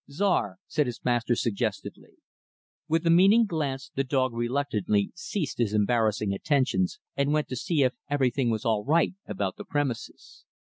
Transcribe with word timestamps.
"Czar," 0.09 0.57
said 0.65 0.87
his 0.87 0.99
master, 1.05 1.35
suggestively. 1.35 2.13
With 2.87 3.05
a 3.05 3.11
meaning 3.11 3.45
glance, 3.45 3.91
the 3.93 4.03
dog 4.03 4.33
reluctantly 4.33 5.11
ceased 5.13 5.59
his 5.59 5.73
embarrassing 5.75 6.33
attentions 6.33 6.97
and 7.15 7.31
went 7.33 7.47
to 7.49 7.55
see 7.55 7.83
if 7.83 7.93
everything 8.09 8.49
was 8.49 8.65
all 8.65 8.83
right 8.83 9.13
about 9.27 9.57
the 9.57 9.63
premises. 9.63 10.43